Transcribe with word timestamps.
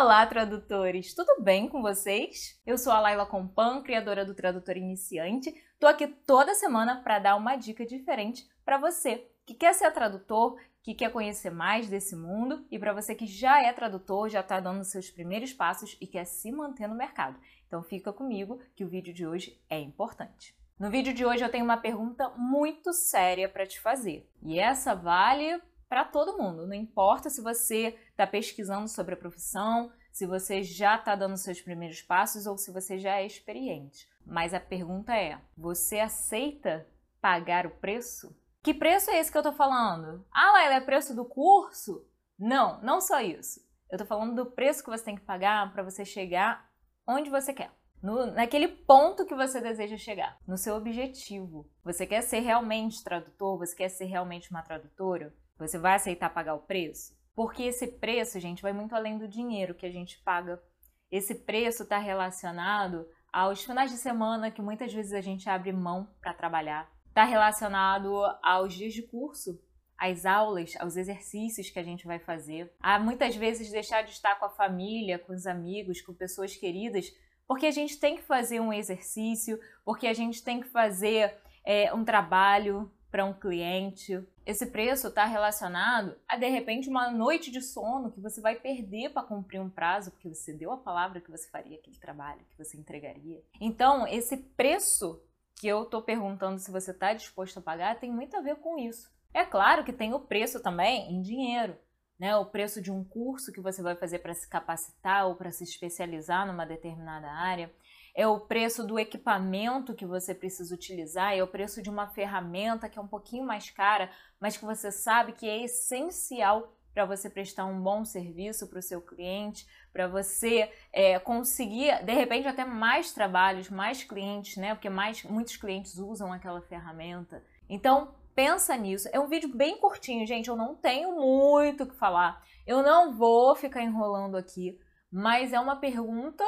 Olá, 0.00 0.24
tradutores! 0.24 1.12
Tudo 1.12 1.42
bem 1.42 1.68
com 1.68 1.82
vocês? 1.82 2.56
Eu 2.64 2.78
sou 2.78 2.92
a 2.92 3.00
Laila 3.00 3.26
Compan, 3.26 3.82
criadora 3.82 4.24
do 4.24 4.32
Tradutor 4.32 4.76
Iniciante. 4.76 5.52
Tô 5.76 5.88
aqui 5.88 6.06
toda 6.06 6.54
semana 6.54 7.02
para 7.02 7.18
dar 7.18 7.34
uma 7.34 7.56
dica 7.56 7.84
diferente 7.84 8.48
para 8.64 8.78
você 8.78 9.28
que 9.44 9.54
quer 9.54 9.74
ser 9.74 9.90
tradutor, 9.90 10.56
que 10.84 10.94
quer 10.94 11.10
conhecer 11.10 11.50
mais 11.50 11.88
desse 11.88 12.14
mundo 12.14 12.64
e 12.70 12.78
para 12.78 12.92
você 12.92 13.12
que 13.12 13.26
já 13.26 13.60
é 13.60 13.72
tradutor, 13.72 14.28
já 14.28 14.38
está 14.38 14.60
dando 14.60 14.84
seus 14.84 15.10
primeiros 15.10 15.52
passos 15.52 15.96
e 16.00 16.06
quer 16.06 16.26
se 16.26 16.52
manter 16.52 16.86
no 16.86 16.94
mercado. 16.94 17.36
Então 17.66 17.82
fica 17.82 18.12
comigo 18.12 18.60
que 18.76 18.84
o 18.84 18.88
vídeo 18.88 19.12
de 19.12 19.26
hoje 19.26 19.60
é 19.68 19.80
importante. 19.80 20.56
No 20.78 20.90
vídeo 20.90 21.12
de 21.12 21.26
hoje 21.26 21.44
eu 21.44 21.50
tenho 21.50 21.64
uma 21.64 21.76
pergunta 21.76 22.28
muito 22.36 22.92
séria 22.92 23.48
para 23.48 23.66
te 23.66 23.80
fazer. 23.80 24.30
E 24.44 24.60
essa 24.60 24.94
vale 24.94 25.60
para 25.88 26.04
todo 26.04 26.36
mundo, 26.36 26.66
não 26.66 26.74
importa 26.74 27.30
se 27.30 27.40
você 27.40 27.98
está 28.10 28.26
pesquisando 28.26 28.88
sobre 28.88 29.14
a 29.14 29.16
profissão, 29.16 29.90
se 30.12 30.26
você 30.26 30.62
já 30.62 30.96
está 30.96 31.14
dando 31.14 31.36
seus 31.36 31.60
primeiros 31.60 32.02
passos 32.02 32.46
ou 32.46 32.58
se 32.58 32.72
você 32.72 32.98
já 32.98 33.16
é 33.16 33.26
experiente. 33.26 34.06
Mas 34.26 34.52
a 34.52 34.60
pergunta 34.60 35.16
é: 35.16 35.40
você 35.56 36.00
aceita 36.00 36.86
pagar 37.20 37.66
o 37.66 37.70
preço? 37.70 38.36
Que 38.62 38.74
preço 38.74 39.10
é 39.10 39.18
esse 39.18 39.30
que 39.30 39.38
eu 39.38 39.42
estou 39.42 39.54
falando? 39.54 40.26
Ah, 40.32 40.52
Laila, 40.52 40.74
é 40.74 40.80
preço 40.80 41.14
do 41.14 41.24
curso? 41.24 42.06
Não, 42.38 42.80
não 42.82 43.00
só 43.00 43.20
isso. 43.20 43.60
Eu 43.90 43.96
estou 43.96 44.06
falando 44.06 44.34
do 44.34 44.50
preço 44.50 44.84
que 44.84 44.90
você 44.90 45.04
tem 45.04 45.16
que 45.16 45.24
pagar 45.24 45.72
para 45.72 45.82
você 45.82 46.04
chegar 46.04 46.68
onde 47.06 47.30
você 47.30 47.54
quer. 47.54 47.72
No, 48.02 48.26
naquele 48.26 48.68
ponto 48.68 49.24
que 49.24 49.34
você 49.34 49.60
deseja 49.60 49.96
chegar, 49.96 50.38
no 50.46 50.56
seu 50.56 50.76
objetivo. 50.76 51.68
Você 51.82 52.06
quer 52.06 52.22
ser 52.22 52.40
realmente 52.40 53.02
tradutor? 53.02 53.58
Você 53.58 53.74
quer 53.74 53.88
ser 53.88 54.04
realmente 54.04 54.50
uma 54.50 54.62
tradutora? 54.62 55.34
Você 55.58 55.76
vai 55.76 55.96
aceitar 55.96 56.30
pagar 56.30 56.54
o 56.54 56.60
preço? 56.60 57.16
Porque 57.34 57.64
esse 57.64 57.86
preço, 57.86 58.38
gente, 58.38 58.62
vai 58.62 58.72
muito 58.72 58.94
além 58.94 59.18
do 59.18 59.28
dinheiro 59.28 59.74
que 59.74 59.86
a 59.86 59.90
gente 59.90 60.18
paga. 60.22 60.62
Esse 61.10 61.34
preço 61.34 61.82
está 61.82 61.98
relacionado 61.98 63.08
aos 63.32 63.64
finais 63.64 63.90
de 63.90 63.96
semana 63.96 64.50
que 64.50 64.62
muitas 64.62 64.92
vezes 64.92 65.12
a 65.12 65.20
gente 65.20 65.48
abre 65.48 65.72
mão 65.72 66.08
para 66.20 66.32
trabalhar. 66.34 66.90
Está 67.08 67.24
relacionado 67.24 68.14
aos 68.42 68.74
dias 68.74 68.92
de 68.92 69.02
curso, 69.02 69.60
às 69.96 70.24
aulas, 70.24 70.74
aos 70.78 70.96
exercícios 70.96 71.70
que 71.70 71.78
a 71.78 71.82
gente 71.82 72.06
vai 72.06 72.20
fazer. 72.20 72.72
A 72.80 72.98
muitas 72.98 73.34
vezes 73.34 73.70
deixar 73.70 74.02
de 74.02 74.10
estar 74.10 74.36
com 74.36 74.44
a 74.44 74.50
família, 74.50 75.18
com 75.18 75.32
os 75.32 75.46
amigos, 75.46 76.00
com 76.00 76.14
pessoas 76.14 76.54
queridas, 76.54 77.12
porque 77.48 77.66
a 77.66 77.72
gente 77.72 77.98
tem 77.98 78.16
que 78.16 78.22
fazer 78.22 78.60
um 78.60 78.72
exercício, 78.72 79.58
porque 79.84 80.06
a 80.06 80.14
gente 80.14 80.42
tem 80.42 80.60
que 80.60 80.68
fazer 80.68 81.36
é, 81.64 81.92
um 81.92 82.04
trabalho, 82.04 82.90
para 83.10 83.24
um 83.24 83.32
cliente. 83.32 84.22
Esse 84.48 84.64
preço 84.64 85.08
está 85.08 85.26
relacionado 85.26 86.16
a 86.26 86.34
de 86.34 86.48
repente 86.48 86.88
uma 86.88 87.10
noite 87.10 87.50
de 87.50 87.60
sono 87.60 88.10
que 88.10 88.18
você 88.18 88.40
vai 88.40 88.54
perder 88.54 89.10
para 89.10 89.22
cumprir 89.22 89.60
um 89.60 89.68
prazo, 89.68 90.10
porque 90.10 90.26
você 90.26 90.54
deu 90.54 90.72
a 90.72 90.78
palavra 90.78 91.20
que 91.20 91.30
você 91.30 91.46
faria 91.50 91.76
aquele 91.76 91.98
trabalho, 91.98 92.40
que 92.48 92.56
você 92.56 92.78
entregaria. 92.78 93.42
Então, 93.60 94.06
esse 94.06 94.38
preço 94.38 95.22
que 95.54 95.68
eu 95.68 95.82
estou 95.82 96.00
perguntando 96.00 96.58
se 96.58 96.70
você 96.70 96.92
está 96.92 97.12
disposto 97.12 97.58
a 97.58 97.62
pagar 97.62 98.00
tem 98.00 98.10
muito 98.10 98.38
a 98.38 98.40
ver 98.40 98.56
com 98.56 98.78
isso. 98.78 99.12
É 99.34 99.44
claro 99.44 99.84
que 99.84 99.92
tem 99.92 100.14
o 100.14 100.20
preço 100.20 100.62
também 100.62 101.12
em 101.12 101.20
dinheiro. 101.20 101.76
Né, 102.18 102.36
o 102.36 102.46
preço 102.46 102.82
de 102.82 102.90
um 102.90 103.04
curso 103.04 103.52
que 103.52 103.60
você 103.60 103.80
vai 103.80 103.94
fazer 103.94 104.18
para 104.18 104.34
se 104.34 104.48
capacitar 104.48 105.28
ou 105.28 105.36
para 105.36 105.52
se 105.52 105.62
especializar 105.62 106.44
numa 106.44 106.66
determinada 106.66 107.30
área 107.30 107.72
é 108.12 108.26
o 108.26 108.40
preço 108.40 108.84
do 108.84 108.98
equipamento 108.98 109.94
que 109.94 110.04
você 110.04 110.34
precisa 110.34 110.74
utilizar, 110.74 111.36
é 111.36 111.40
o 111.40 111.46
preço 111.46 111.80
de 111.80 111.88
uma 111.88 112.08
ferramenta 112.08 112.88
que 112.88 112.98
é 112.98 113.02
um 113.02 113.06
pouquinho 113.06 113.46
mais 113.46 113.70
cara, 113.70 114.10
mas 114.40 114.56
que 114.56 114.64
você 114.64 114.90
sabe 114.90 115.30
que 115.30 115.48
é 115.48 115.62
essencial 115.62 116.72
para 116.92 117.04
você 117.04 117.30
prestar 117.30 117.64
um 117.64 117.80
bom 117.80 118.04
serviço 118.04 118.66
para 118.66 118.80
o 118.80 118.82
seu 118.82 119.00
cliente, 119.00 119.64
para 119.92 120.08
você 120.08 120.68
é, 120.92 121.16
conseguir, 121.20 122.04
de 122.04 122.12
repente, 122.12 122.48
até 122.48 122.64
mais 122.64 123.12
trabalhos, 123.12 123.70
mais 123.70 124.02
clientes, 124.02 124.56
né? 124.56 124.74
Porque 124.74 124.90
mais, 124.90 125.22
muitos 125.22 125.56
clientes 125.56 125.96
usam 125.96 126.32
aquela 126.32 126.60
ferramenta. 126.60 127.40
Então, 127.68 128.12
pensa 128.38 128.76
nisso. 128.76 129.08
É 129.12 129.18
um 129.18 129.26
vídeo 129.26 129.52
bem 129.52 129.80
curtinho, 129.80 130.24
gente. 130.24 130.46
Eu 130.46 130.54
não 130.54 130.76
tenho 130.76 131.16
muito 131.16 131.82
o 131.82 131.86
que 131.88 131.96
falar. 131.96 132.40
Eu 132.64 132.84
não 132.84 133.12
vou 133.12 133.56
ficar 133.56 133.82
enrolando 133.82 134.36
aqui, 134.36 134.78
mas 135.10 135.52
é 135.52 135.58
uma 135.58 135.74
pergunta 135.74 136.44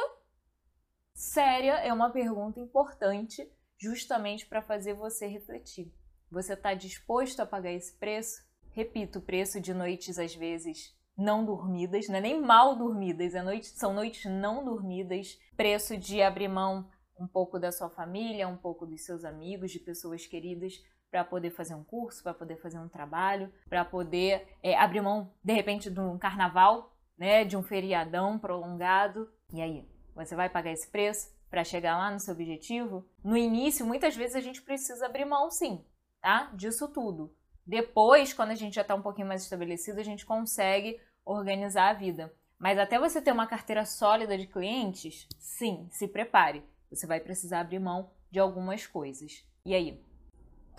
séria, 1.12 1.72
é 1.80 1.92
uma 1.92 2.08
pergunta 2.08 2.60
importante, 2.60 3.52
justamente 3.76 4.46
para 4.46 4.62
fazer 4.62 4.94
você 4.94 5.26
refletir. 5.26 5.92
Você 6.30 6.52
está 6.52 6.74
disposto 6.74 7.40
a 7.40 7.46
pagar 7.46 7.72
esse 7.72 7.92
preço? 7.98 8.40
Repito, 8.70 9.20
preço 9.20 9.60
de 9.60 9.74
noites 9.74 10.16
às 10.16 10.32
vezes 10.32 10.96
não 11.18 11.44
dormidas, 11.44 12.06
não 12.08 12.18
é 12.18 12.20
nem 12.20 12.40
mal 12.40 12.76
dormidas, 12.76 13.34
é 13.34 13.42
noite, 13.42 13.66
são 13.66 13.92
noites 13.92 14.30
não 14.30 14.64
dormidas, 14.64 15.36
preço 15.56 15.96
de 15.96 16.22
abrir 16.22 16.46
mão 16.46 16.88
um 17.18 17.26
pouco 17.26 17.58
da 17.58 17.72
sua 17.72 17.90
família, 17.90 18.46
um 18.46 18.56
pouco 18.56 18.86
dos 18.86 19.04
seus 19.04 19.24
amigos, 19.24 19.72
de 19.72 19.80
pessoas 19.80 20.24
queridas, 20.24 20.80
para 21.10 21.24
poder 21.24 21.50
fazer 21.50 21.74
um 21.74 21.82
curso, 21.82 22.22
para 22.22 22.32
poder 22.32 22.56
fazer 22.56 22.78
um 22.78 22.88
trabalho, 22.88 23.52
para 23.68 23.84
poder 23.84 24.46
é, 24.62 24.76
abrir 24.76 25.00
mão, 25.00 25.32
de 25.42 25.52
repente, 25.52 25.90
de 25.90 26.00
um 26.00 26.16
carnaval, 26.18 26.96
né, 27.18 27.44
de 27.44 27.56
um 27.56 27.62
feriadão 27.62 28.38
prolongado. 28.38 29.30
E 29.52 29.60
aí, 29.60 29.88
você 30.14 30.36
vai 30.36 30.48
pagar 30.48 30.70
esse 30.70 30.88
preço 30.88 31.34
para 31.50 31.64
chegar 31.64 31.98
lá 31.98 32.10
no 32.10 32.20
seu 32.20 32.32
objetivo? 32.32 33.04
No 33.24 33.36
início, 33.36 33.84
muitas 33.84 34.14
vezes 34.16 34.36
a 34.36 34.40
gente 34.40 34.62
precisa 34.62 35.06
abrir 35.06 35.24
mão, 35.24 35.50
sim, 35.50 35.84
tá? 36.20 36.50
Disso 36.54 36.88
tudo. 36.88 37.34
Depois, 37.66 38.32
quando 38.32 38.50
a 38.50 38.54
gente 38.54 38.74
já 38.74 38.82
está 38.82 38.94
um 38.94 39.02
pouquinho 39.02 39.28
mais 39.28 39.42
estabelecido, 39.42 40.00
a 40.00 40.04
gente 40.04 40.24
consegue 40.24 41.00
organizar 41.24 41.90
a 41.90 41.94
vida. 41.94 42.32
Mas 42.58 42.78
até 42.78 42.98
você 42.98 43.22
ter 43.22 43.32
uma 43.32 43.46
carteira 43.46 43.84
sólida 43.84 44.36
de 44.36 44.46
clientes, 44.46 45.26
sim, 45.38 45.88
se 45.90 46.06
prepare. 46.06 46.64
Você 46.90 47.06
vai 47.06 47.20
precisar 47.20 47.60
abrir 47.60 47.78
mão 47.78 48.10
de 48.30 48.38
algumas 48.38 48.86
coisas. 48.86 49.46
E 49.64 49.74
aí, 49.74 50.02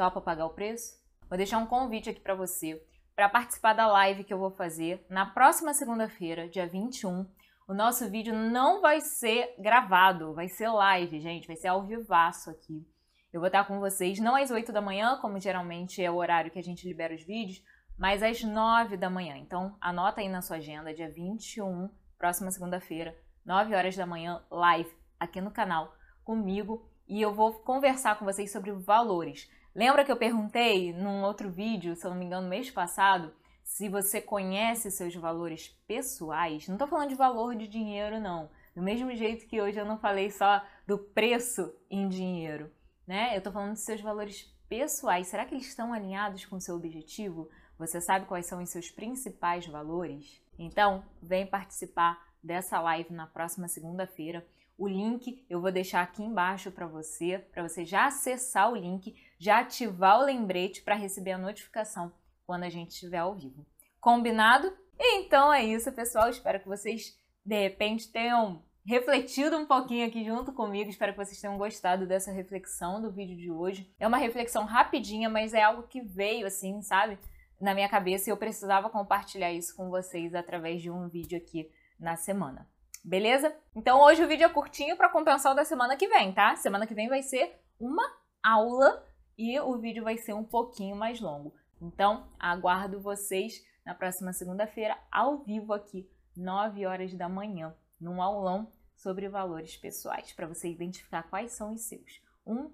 topa 0.01 0.19
pagar 0.19 0.47
o 0.47 0.53
preço? 0.56 1.00
Vou 1.29 1.38
deixar 1.38 1.59
um 1.59 1.67
convite 1.67 2.09
aqui 2.09 2.19
para 2.19 2.34
você 2.34 2.84
para 3.16 3.29
participar 3.29 3.73
da 3.73 3.85
live 3.85 4.23
que 4.23 4.34
eu 4.34 4.39
vou 4.39 4.50
fazer 4.50 5.06
na 5.07 5.28
próxima 5.28 5.75
segunda-feira, 5.75 6.50
dia 6.50 6.66
21, 6.66 7.29
o 7.67 7.73
nosso 7.75 8.09
vídeo 8.09 8.34
não 8.34 8.81
vai 8.81 9.00
ser 9.00 9.53
gravado, 9.59 10.34
vai 10.34 10.47
ser 10.47 10.69
live, 10.69 11.19
gente, 11.19 11.45
vai 11.45 11.56
ser 11.56 11.67
ao 11.67 11.85
vivaço 11.85 12.50
aqui. 12.50 12.84
Eu 13.31 13.40
vou 13.40 13.45
estar 13.45 13.63
com 13.66 13.79
vocês 13.79 14.19
não 14.19 14.35
às 14.35 14.50
8 14.50 14.72
da 14.72 14.81
manhã, 14.81 15.19
como 15.22 15.40
geralmente 15.40 16.03
é 16.03 16.09
o 16.09 16.16
horário 16.16 16.50
que 16.50 16.57
a 16.57 16.63
gente 16.63 16.88
libera 16.88 17.13
os 17.13 17.22
vídeos, 17.22 17.63
mas 17.95 18.23
às 18.23 18.41
9 18.41 18.97
da 18.97 19.09
manhã. 19.09 19.38
Então, 19.38 19.78
anota 19.79 20.22
aí 20.22 20.29
na 20.29 20.41
sua 20.41 20.57
agenda, 20.57 20.95
dia 20.95 21.11
21, 21.11 21.91
próxima 22.17 22.50
segunda-feira, 22.50 23.16
9 23.45 23.75
horas 23.75 23.95
da 23.95 24.07
manhã, 24.07 24.44
live 24.50 24.91
aqui 25.19 25.40
no 25.40 25.51
canal 25.51 25.94
comigo 26.23 26.90
e 27.07 27.22
eu 27.22 27.35
vou 27.35 27.53
conversar 27.53 28.17
com 28.17 28.25
vocês 28.25 28.51
sobre 28.51 28.72
valores. 28.72 29.47
Lembra 29.73 30.03
que 30.03 30.11
eu 30.11 30.17
perguntei 30.17 30.91
num 30.91 31.23
outro 31.23 31.49
vídeo, 31.49 31.95
se 31.95 32.05
eu 32.05 32.11
não 32.11 32.17
me 32.17 32.25
engano, 32.25 32.47
mês 32.47 32.69
passado, 32.69 33.33
se 33.63 33.87
você 33.87 34.19
conhece 34.19 34.91
seus 34.91 35.15
valores 35.15 35.69
pessoais, 35.87 36.67
não 36.67 36.75
estou 36.75 36.87
falando 36.87 37.09
de 37.09 37.15
valor 37.15 37.55
de 37.55 37.67
dinheiro, 37.67 38.19
não. 38.19 38.49
Do 38.75 38.81
mesmo 38.81 39.15
jeito 39.15 39.47
que 39.47 39.61
hoje 39.61 39.79
eu 39.79 39.85
não 39.85 39.97
falei 39.97 40.29
só 40.29 40.61
do 40.85 40.97
preço 40.97 41.73
em 41.89 42.09
dinheiro, 42.09 42.69
né? 43.07 43.33
Eu 43.33 43.37
estou 43.37 43.53
falando 43.53 43.73
de 43.73 43.79
seus 43.79 44.01
valores 44.01 44.43
pessoais. 44.67 45.27
Será 45.27 45.45
que 45.45 45.53
eles 45.53 45.67
estão 45.67 45.93
alinhados 45.93 46.45
com 46.45 46.57
o 46.57 46.61
seu 46.61 46.75
objetivo? 46.75 47.49
Você 47.77 48.01
sabe 48.01 48.25
quais 48.25 48.45
são 48.45 48.61
os 48.61 48.69
seus 48.69 48.91
principais 48.91 49.65
valores? 49.65 50.41
Então, 50.59 51.03
vem 51.21 51.47
participar 51.47 52.21
dessa 52.43 52.79
live 52.81 53.13
na 53.13 53.27
próxima 53.27 53.67
segunda-feira. 53.67 54.45
O 54.77 54.87
link 54.87 55.45
eu 55.49 55.61
vou 55.61 55.71
deixar 55.71 56.01
aqui 56.01 56.23
embaixo 56.23 56.71
para 56.71 56.87
você, 56.87 57.39
para 57.51 57.67
você 57.67 57.85
já 57.85 58.05
acessar 58.05 58.71
o 58.71 58.75
link, 58.75 59.15
já 59.41 59.57
ativar 59.57 60.19
o 60.19 60.25
lembrete 60.25 60.84
para 60.84 60.93
receber 60.93 61.32
a 61.32 61.38
notificação 61.38 62.14
quando 62.46 62.61
a 62.64 62.70
gente 62.70 62.91
estiver 62.91 63.17
ao 63.17 63.34
vivo. 63.34 63.66
Combinado? 63.99 64.72
Então 64.99 65.52
é 65.52 65.64
isso, 65.64 65.91
pessoal. 65.91 66.29
Espero 66.29 66.59
que 66.59 66.67
vocês 66.67 67.17
de 67.43 67.59
repente 67.59 68.11
tenham 68.11 68.64
refletido 68.85 69.58
um 69.58 69.66
pouquinho 69.66 70.05
aqui 70.05 70.23
junto 70.23 70.53
comigo. 70.53 70.91
Espero 70.91 71.14
que 71.14 71.26
vocês 71.26 71.41
tenham 71.41 71.58
gostado 71.58 72.05
dessa 72.05 72.32
reflexão 72.32 73.02
do 73.02 73.11
vídeo 73.11 73.35
de 73.35 73.49
hoje. 73.49 73.91
É 73.99 74.08
uma 74.08 74.17
reflexão 74.17 74.64
rapidinha, 74.64 75.28
mas 75.28 75.55
é 75.55 75.64
algo 75.64 75.87
que 75.87 76.02
veio 76.02 76.46
assim, 76.46 76.79
sabe, 76.84 77.17
na 77.59 77.73
minha 77.73 77.90
cabeça 77.90 78.29
e 78.29 78.32
eu 78.32 78.37
precisava 78.37 78.91
compartilhar 78.91 79.52
isso 79.52 79.76
com 79.76 79.90
vocês 79.90 80.35
através 80.35 80.84
de 80.84 80.91
um 80.91 81.09
vídeo 81.09 81.40
aqui 81.40 81.67
na 81.99 82.16
semana. 82.16 82.70
Beleza? 83.03 83.55
Então 83.76 83.99
hoje 84.02 84.23
o 84.23 84.28
vídeo 84.28 84.46
é 84.46 84.49
curtinho 84.49 84.96
para 84.96 85.09
compensar 85.09 85.52
o 85.52 85.55
da 85.55 85.66
semana 85.66 85.97
que 85.97 86.08
vem, 86.08 86.32
tá? 86.32 86.55
Semana 86.58 86.85
que 86.85 86.94
vem 86.94 87.09
vai 87.09 87.23
ser 87.23 87.59
uma 87.79 88.08
aula 88.44 89.03
e 89.37 89.59
o 89.59 89.78
vídeo 89.78 90.03
vai 90.03 90.17
ser 90.17 90.33
um 90.33 90.43
pouquinho 90.43 90.95
mais 90.95 91.19
longo. 91.19 91.53
Então, 91.81 92.28
aguardo 92.39 92.99
vocês 92.99 93.66
na 93.85 93.95
próxima 93.95 94.33
segunda-feira, 94.33 94.97
ao 95.11 95.39
vivo 95.39 95.73
aqui, 95.73 96.09
9 96.35 96.85
horas 96.85 97.13
da 97.13 97.28
manhã, 97.28 97.75
num 97.99 98.22
aulão 98.22 98.72
sobre 98.95 99.28
valores 99.28 99.75
pessoais, 99.75 100.31
para 100.33 100.47
você 100.47 100.69
identificar 100.69 101.23
quais 101.23 101.51
são 101.51 101.73
os 101.73 101.81
seus. 101.81 102.22
Um 102.45 102.72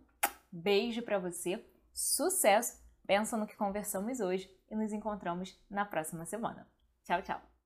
beijo 0.51 1.01
para 1.01 1.19
você, 1.19 1.65
sucesso, 1.93 2.81
pensa 3.05 3.37
no 3.37 3.47
que 3.47 3.55
conversamos 3.55 4.19
hoje 4.19 4.51
e 4.69 4.75
nos 4.75 4.91
encontramos 4.91 5.57
na 5.69 5.85
próxima 5.85 6.25
semana. 6.25 6.67
Tchau, 7.03 7.21
tchau! 7.21 7.56